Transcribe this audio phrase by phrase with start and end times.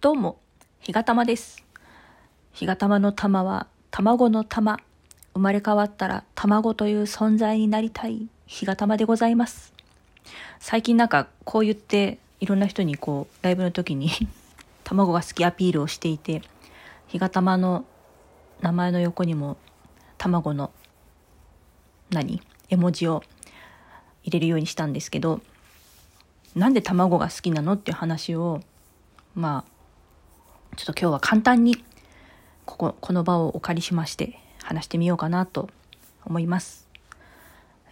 [0.00, 0.38] どうも、
[0.78, 1.64] ひがたまです。
[2.52, 4.78] ひがたまの玉は卵の玉。
[5.34, 9.74] 生まれ変わったら卵という存在になりたいひがたまでございます。
[10.60, 14.12] 最近なんかこう言っていろんな人にこうライブの時に
[14.84, 16.42] 卵が好きアピールをしていて、
[17.08, 17.84] ひがたまの
[18.60, 19.56] 名前の横にも
[20.16, 20.70] 卵の
[22.10, 22.40] 何？
[22.68, 23.24] 絵文字を
[24.22, 25.40] 入れるようにしたんですけど、
[26.54, 27.72] なんで卵が好きなの？
[27.72, 28.60] っていう話を
[29.34, 29.77] まあ
[30.78, 31.84] ちょっと今日は簡単に
[32.64, 35.70] こここの場をお借りしまして話してみようかなと
[36.24, 36.86] 思います。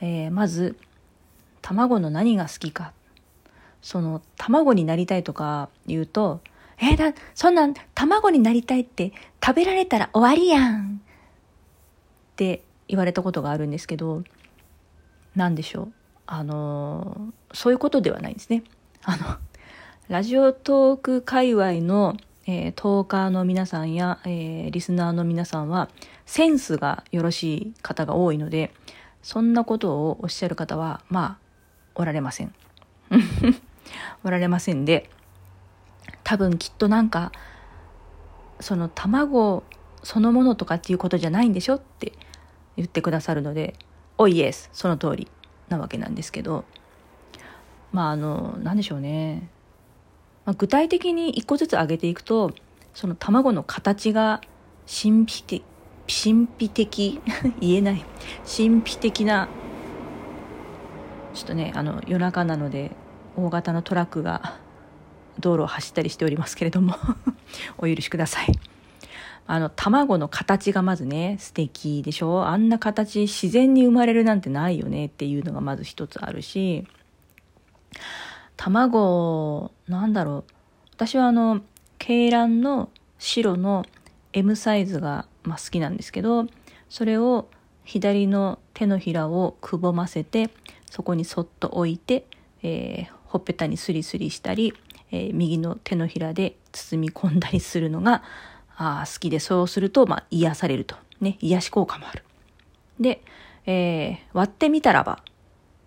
[0.00, 0.76] えーまず
[1.62, 2.92] 卵の何が好きか
[3.82, 6.40] その卵になりたいとか言うと
[6.78, 9.12] 「えーだそんなん卵になりたいって
[9.44, 14.22] 食べられたら終わりやん」って言われたことがあるんですけど
[15.34, 15.92] 何でしょう
[16.26, 18.62] あのそういうことではないんですね。
[19.02, 19.38] あの
[20.08, 25.88] ラジオトーク界隈の、えートーカーの皆さんや、えーリスナーの皆さんは
[26.24, 28.72] センスがよろしい方が多いので
[29.22, 31.38] そんなことをおっしゃる方はまあ
[31.94, 32.54] おられません。
[34.24, 35.10] おられませんで
[36.24, 37.32] 多分きっとなんか
[38.60, 39.64] その卵
[40.02, 42.12] そのものとかっていうことじゃないんでしょって
[42.76, 43.74] 言ってくださるので
[44.18, 45.28] 「おいエスその通り」
[45.68, 46.64] なわけなんですけど
[47.92, 49.48] まああの何でしょうね、
[50.46, 52.52] まあ、具体的に一個ずつ挙げていくと
[52.94, 54.40] その卵の形が
[54.86, 55.64] 神秘的
[56.08, 57.20] 神秘的
[57.60, 58.04] 言えない。
[58.44, 59.48] 神秘的な
[61.34, 62.92] ちょっとねあの夜中なので
[63.36, 64.54] 大型のトラックが
[65.40, 66.94] 道路を走ったりしておりますけれども
[67.76, 68.52] お許しください。
[69.48, 72.46] あの卵の形がまずね素敵でしょ？
[72.46, 76.86] あんな形自然に生まれるなんてないよねっていうのがまず一つあるし
[78.56, 80.52] 卵なんだろう。
[80.94, 81.60] 私はあの
[82.00, 83.84] 鶏卵の白の
[84.32, 86.46] M サイズが、まあ、好きなんですけど
[86.88, 87.48] それを
[87.84, 90.50] 左の手のひらをくぼませて
[90.90, 92.26] そこにそっと置いて、
[92.62, 94.72] えーほっぺたにスリスリしたり、
[95.10, 98.22] えー右の手のひらで包み込んだりするのが
[98.76, 100.96] あ好きでそうすると、まあ、癒されると。
[101.20, 102.24] ね癒し効果もある。
[103.00, 103.22] で、
[103.66, 105.22] えー割ってみたらば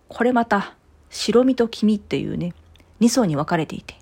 [0.09, 0.75] これまた
[1.09, 2.53] 白身と黄身っていうね
[3.01, 3.95] 2層に分かれていて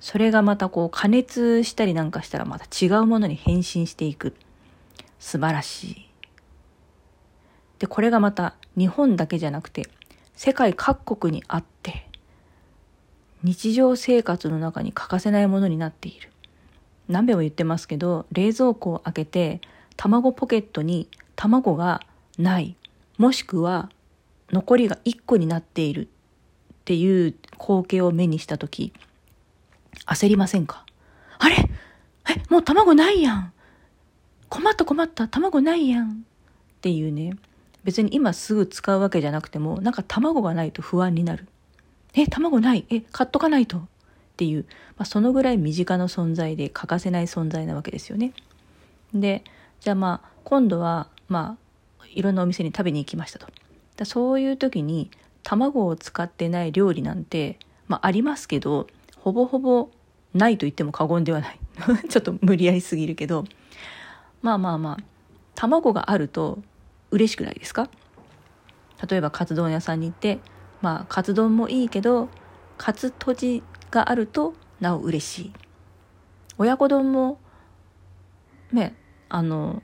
[0.00, 4.34] それがまたこう加熱したりなんかしたらまた違うものに変身していく。
[5.18, 6.10] 素晴らしい。
[7.78, 9.86] でこれがまた日本だけじゃなくて
[10.34, 12.06] 世界各国にあって
[13.42, 16.30] 日常生活の中に欠かせないものになっている。
[17.08, 19.60] 何べも言ってますけど冷蔵庫を開けて
[19.96, 22.00] 卵ポケットに卵が
[22.38, 22.76] ない
[23.18, 23.90] もしくは
[24.52, 26.08] 残りが1個になっている。
[26.90, 28.92] っていう光景を目にした時
[30.06, 30.84] 焦りませんか？
[31.38, 31.54] あれ？
[31.54, 33.52] えもう卵ないやん。
[34.48, 35.28] 困った困った。
[35.28, 36.10] 卵ないやん。
[36.10, 36.12] っ
[36.80, 37.36] ていうね。
[37.84, 41.46] 別に今すぐ使うわけじゃなくてもなんか卵がないと不安になる。
[42.14, 42.84] え卵ない？
[42.90, 43.76] え買っとかないと。
[43.76, 43.82] っ
[44.36, 48.32] ていう、まあ、そのぐらい身近な存在で欠かせない存在なわけですよね。
[49.14, 49.44] で
[49.78, 51.56] じゃあまあ今度はま
[52.00, 53.46] あいろんなお店に食べに行きましたと。
[53.94, 55.08] だそういう時に
[55.42, 57.58] 卵を使ってない料理なんて、
[57.88, 58.86] まあ、ありますけど
[59.16, 59.90] ほぼほぼ
[60.34, 61.58] ないと言っても過言ではない。
[62.08, 63.44] ちょっと無理やりすぎるけど。
[64.42, 64.96] まあまあまあ
[65.54, 66.60] 卵があると
[67.10, 67.88] 嬉しくないですか？
[69.08, 70.38] 例えばカツ丼屋さんに行って
[70.80, 72.28] まあカツ丼もいいけど
[72.78, 75.52] カツとじがあるとなお嬉しい。
[76.58, 77.38] 親子丼も
[78.72, 78.94] ね
[79.28, 79.82] あの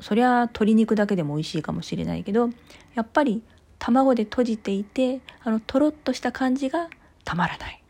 [0.00, 2.50] そりゃ鶏肉だけでも美味しいかもしれないけど
[2.94, 3.42] やっぱり
[3.84, 6.88] 卵で閉じていてあのとろっとした感じが
[7.24, 7.82] たまらない。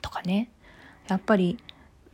[0.00, 0.48] とかね。
[1.08, 1.58] やっぱり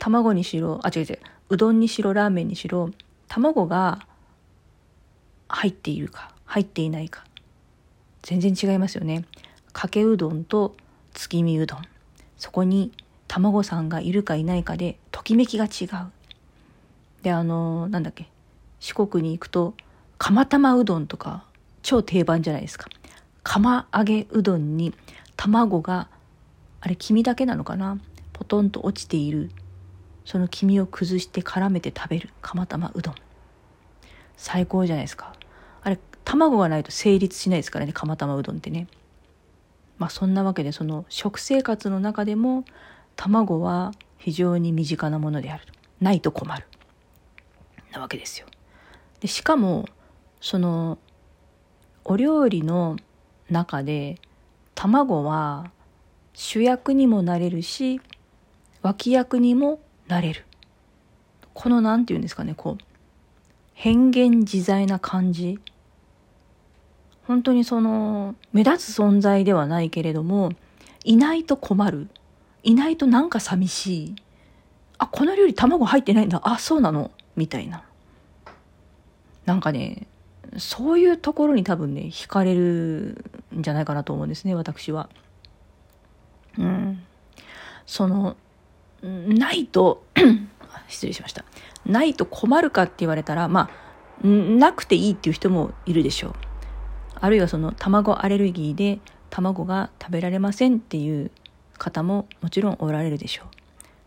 [0.00, 1.18] 卵にしろあ違う違う
[1.50, 2.90] うどんにしろラーメンにしろ
[3.28, 4.00] 卵が
[5.46, 7.24] 入っているか入っていないか。
[8.22, 9.24] 全然違いますよね。
[9.72, 10.74] かけうどんと
[11.14, 11.82] 月見うどん。
[12.38, 12.90] そこに
[13.28, 16.10] 卵さんがいるかいないかでときめきが違う。
[17.22, 18.28] であのなんだっけ
[18.80, 19.74] 四国に行くと
[20.18, 21.44] 釜玉うどんとか
[21.88, 22.90] 超定番じゃないですか。
[23.42, 24.92] 釜揚げうどんに
[25.36, 26.10] 卵が
[26.82, 27.98] あれ黄身だけなのかな？
[28.34, 29.50] ポトンと落ちている
[30.26, 33.14] その黄身を崩して絡めて食べる釜玉うどん。
[34.36, 35.32] 最高じゃないですか。
[35.80, 38.86] あれ卵がないと成立しないですからね釜玉うどんってね。
[39.96, 42.66] まあそんなわけでその食生活の中でも
[43.16, 45.64] 卵は非常に身近なものである
[46.02, 46.66] ないと困る。
[47.92, 48.46] なわけですよ。
[49.20, 49.86] でしかも
[50.42, 50.98] その
[52.10, 52.96] お料理の
[53.50, 54.18] 中で
[54.74, 55.70] 卵は
[56.32, 58.00] 主役にもなれるし
[58.80, 60.46] 脇役にもなれる。
[61.52, 62.84] この何て言うんですかね、こう、
[63.74, 65.60] 変幻自在な感じ。
[67.26, 70.52] 本当にその、目立つ存在ではないけれども、
[71.04, 72.08] いないと困る。
[72.62, 74.16] いないとなんか寂しい。
[74.96, 76.40] あ、この料理卵入ってないんだ。
[76.44, 77.10] あ、そうなの。
[77.36, 77.84] みたいな。
[79.44, 80.06] なんかね、
[80.58, 83.24] そういうところに多分ね、惹かれる
[83.56, 85.08] んじゃないかなと思うんですね、私は。
[86.58, 87.02] うん。
[87.86, 88.36] その、
[89.02, 90.04] ないと
[90.88, 91.44] 失礼しました。
[91.86, 93.70] ないと困るかって言われたら、ま
[94.22, 96.32] あ、なくていいっていう人もいるでしょう。
[97.20, 99.00] あるいはその卵アレルギーで
[99.30, 101.30] 卵が食べられませんっていう
[101.78, 103.46] 方ももちろんおられるでしょう。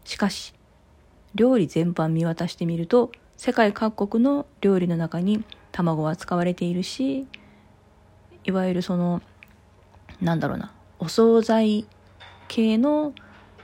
[0.03, 0.53] しかし、
[1.35, 7.27] 料理全般見渡してみると、世界各国の料理の中に卵は使われているし、
[8.43, 9.21] いわゆるその、
[10.21, 11.85] なんだろうな、お惣菜
[12.47, 13.13] 系の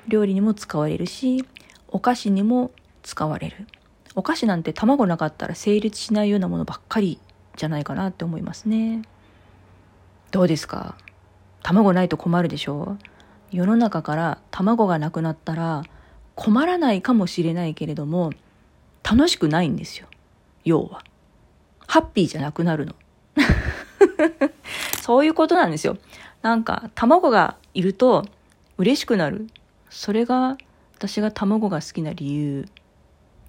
[0.07, 1.45] 料理にも使われるし、
[1.89, 2.71] お菓子にも
[3.03, 3.67] 使われる。
[4.15, 7.19] お菓子なんて卵なかったら成立しないようなものばっかり
[7.55, 9.03] じゃないかなって思いますね。
[10.31, 10.95] どうですか？
[11.61, 12.97] 卵ないと困るでしょ
[13.51, 15.83] 世の中から卵がなくなったら
[16.35, 18.31] 困らないかもしれないけれども
[19.03, 20.07] 楽しくないんですよ。
[20.63, 21.03] 要は。
[21.87, 22.93] ハッピーじゃなくなるの。
[25.01, 25.97] そういうことなんですよ。
[26.41, 28.25] なんか卵がいると
[28.77, 29.47] 嬉しくなる。
[29.89, 30.57] それが
[30.95, 32.67] 私が卵が好きな理由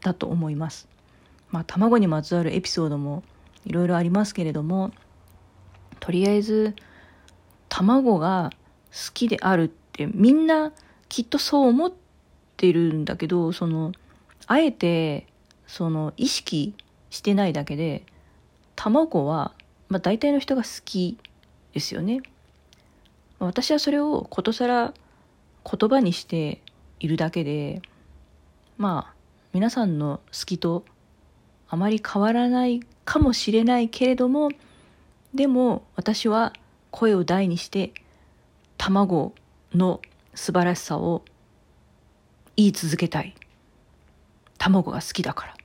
[0.01, 0.89] だと思います。
[1.51, 3.23] まあ卵にまつわるエピソードも
[3.65, 4.93] いろいろありますけれども
[6.01, 6.75] とりあえず
[7.69, 8.51] 卵が
[8.93, 10.73] 好きであるってみんな
[11.09, 11.93] きっとそう思っ
[12.57, 13.93] てるんだけどその
[14.47, 15.27] あえて
[15.67, 16.75] その意識
[17.11, 18.05] してないだけで
[18.79, 19.55] 卵は、
[19.89, 21.19] まあ、大体の人が好き
[21.75, 22.21] ですよね。
[23.41, 24.95] 私はそれをことさら
[25.65, 26.63] 言葉にして
[27.01, 27.83] いるだけで
[28.77, 29.15] まあ
[29.53, 30.85] 皆さんの好きと
[31.69, 34.51] あまり変わらないかもしれないけれども
[35.35, 36.53] でも私は
[36.91, 37.93] 声を大にして
[38.77, 39.35] 卵
[39.75, 40.01] の
[40.35, 41.25] 素晴らしさを
[42.57, 43.35] 言い続けたい
[44.57, 45.58] 卵が好きだから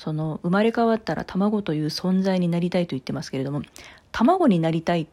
[0.00, 3.60] その生まれ変わったら卵という存在になりたいと言ってますけれども
[4.12, 5.06] 卵になりたい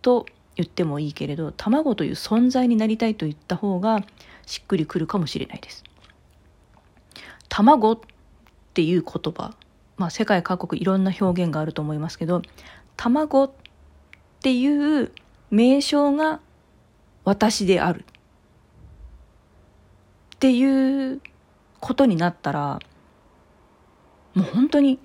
[0.00, 4.04] と言ってもいいけれど卵という存在になりたいと言った方が
[4.46, 5.82] しっくりくるかもしれないです。
[7.48, 7.98] 卵っ
[8.74, 9.56] ていう言葉
[9.96, 12.42] まあ世界各国いろんな表現があると思いますけど
[12.96, 13.50] 卵っ
[14.40, 15.10] ていう
[15.50, 16.38] 名称が
[17.24, 18.04] 私である
[20.36, 21.20] っていう
[21.80, 22.78] ことになったら
[24.34, 24.98] もう本当に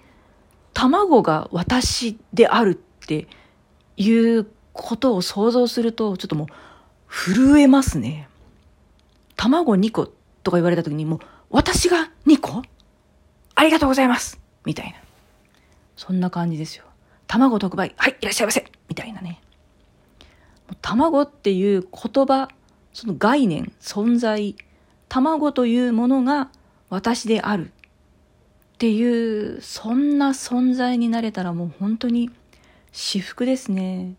[0.73, 3.27] 卵が私であるって
[3.97, 6.47] いうことを想像するとちょっともう
[7.07, 8.27] 震えますね。
[9.35, 10.07] 卵2個
[10.43, 11.19] とか言われた時にもう
[11.49, 12.61] 私が2個？
[13.55, 14.97] ありがとうございますみたいな。
[15.95, 16.83] そんな感じですよ。
[17.27, 19.41] 卵特売、はい、いらっしゃいませみたいなね。
[20.81, 22.49] 卵っていう言葉、
[22.93, 24.55] その概念、存在、
[25.07, 26.49] 卵というものが
[26.89, 27.71] 私である
[28.75, 32.29] っていう、そんな存在になれたらもう本当に
[32.91, 34.15] 至福ですね。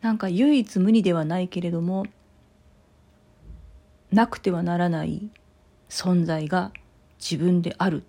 [0.00, 2.06] なんか唯一無二ではないけれども、
[4.10, 5.30] なくてはならない
[5.88, 6.72] 存在が
[7.20, 8.04] 自分であるっ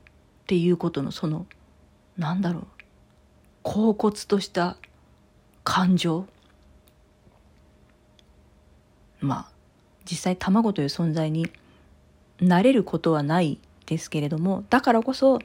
[0.47, 1.45] ていうことのその
[2.17, 2.65] なんだろう
[3.63, 4.75] 恍惚とした
[5.63, 6.25] 感情
[9.21, 9.51] まあ
[10.03, 11.49] 実際卵という存在に
[12.41, 15.39] なれることはないですけれどもだからこそ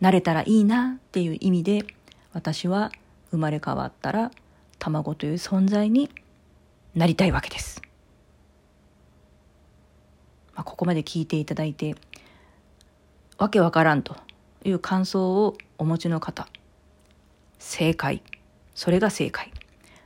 [0.00, 1.86] なれたらいいなっていう意味で
[2.32, 2.92] 私は
[3.30, 4.30] 生まれ変わったら
[4.78, 6.10] 卵という存在に
[6.94, 7.82] なりたいわけです。
[10.54, 11.96] まあ、ここまで聞いていただいて
[13.38, 14.16] わけわからんと
[14.64, 16.48] いう感想をお持ちの方
[17.58, 18.22] 正解。
[18.74, 19.50] それが正解、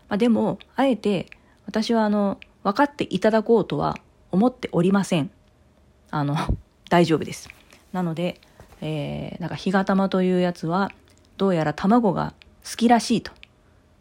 [0.08, 1.28] まあ、でもあえて
[1.66, 3.98] 私はあの分かっていただこうとは
[4.30, 5.30] 思っておりません。
[6.10, 6.36] あの
[6.88, 7.48] 大丈夫です。
[7.92, 8.40] なので、
[8.80, 10.90] えー、なんか干潟玉というやつは
[11.36, 13.32] どうやら卵が好きらしいと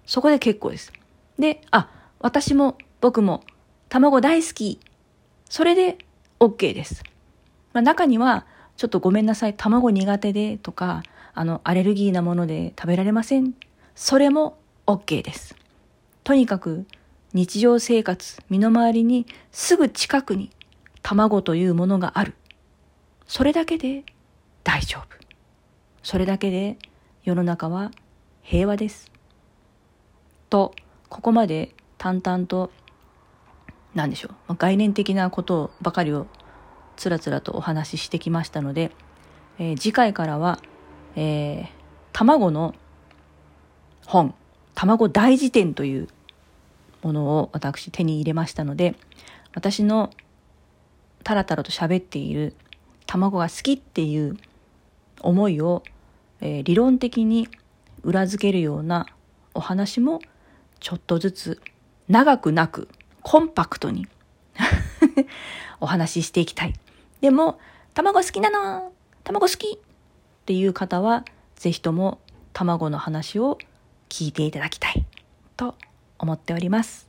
[0.05, 0.91] そこで結構です
[1.37, 3.43] であ私も僕も
[3.87, 4.79] 卵大好き
[5.49, 5.97] それで
[6.39, 7.03] OK です、
[7.73, 8.45] まあ、中には
[8.77, 11.03] ちょっとごめんなさい卵苦手でとか
[11.39, 13.53] あの、アレルギーなもので食べられません。
[13.95, 15.55] それも OK です。
[16.25, 16.85] とにかく
[17.31, 20.51] 日常生活、身の回りにすぐ近くに
[21.01, 22.33] 卵というものがある。
[23.29, 24.03] それだけで
[24.63, 25.03] 大丈夫。
[26.01, 26.77] それだけで
[27.23, 27.91] 世の中は
[28.41, 29.11] 平和です。
[30.49, 30.73] と、
[31.09, 32.71] ここまで淡々と
[33.93, 36.25] 何でしょう、概念的なことばかりを
[36.97, 38.89] つらつらとお話ししてきましたので、
[39.59, 40.59] えー、次回からは、
[41.15, 41.67] えー、
[42.11, 42.73] 卵の
[44.07, 44.33] 本、
[44.73, 46.07] 卵大辞典という
[47.03, 48.95] ものを私手に入れましたので、
[49.53, 50.09] 私の
[51.23, 52.55] タラタラと喋っている
[53.09, 54.37] 卵が好きっていう
[55.21, 55.81] 思いを、
[56.41, 57.49] えー、理論的に
[58.03, 59.07] 裏付けるような
[59.55, 60.21] お話も
[60.79, 61.61] ちょっとずつ
[62.07, 62.87] 長くなく
[63.23, 64.07] コンパクトに
[65.81, 66.73] お話ししていきたい。
[67.19, 67.59] でも、
[67.95, 68.93] 卵好きなの？
[69.23, 69.79] 卵好きっ
[70.45, 71.25] ていう方は、
[71.55, 72.19] ぜひとも
[72.53, 73.57] 卵の話を
[74.09, 75.03] 聞いていただきたい
[75.57, 75.73] と
[76.19, 77.07] 思っております。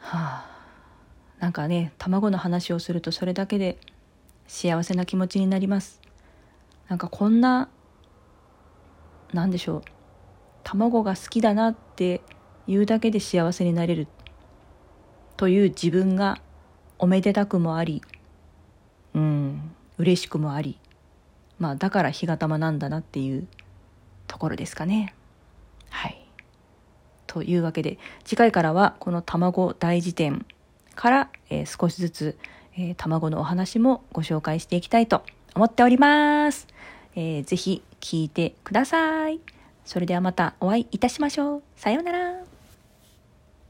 [0.00, 0.55] はあ、
[1.46, 3.78] なんかね、卵の話をするとそれだけで
[4.48, 6.00] 幸せな気持ちになります。
[6.88, 7.68] なんかこんな、
[9.32, 9.82] なんでしょう。
[10.64, 12.20] 卵が好きだなって
[12.66, 14.08] 言うだけで幸せになれる
[15.36, 16.42] という自分が
[16.98, 18.02] おめでたくもあり
[19.14, 20.80] うん嬉しくもあり
[21.60, 23.46] まあだから日が玉なんだなっていう
[24.26, 25.14] ところですかね
[25.90, 26.26] はい
[27.28, 30.44] というわけで次回からはこの卵大辞典
[30.96, 32.38] から、えー、少しずつ、
[32.76, 35.22] えー、卵のお話もご紹介していきたいと
[35.54, 36.66] 思っております、
[37.14, 39.40] えー、ぜひ聞いてください。
[39.84, 41.62] それではまたお会いいたしましょう。
[41.76, 42.55] さようなら。